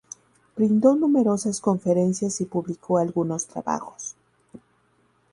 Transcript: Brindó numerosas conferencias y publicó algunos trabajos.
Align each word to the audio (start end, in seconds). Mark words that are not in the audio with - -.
Brindó 0.55 0.95
numerosas 0.95 1.61
conferencias 1.61 2.41
y 2.41 2.45
publicó 2.45 2.97
algunos 2.97 3.45
trabajos. 3.45 4.15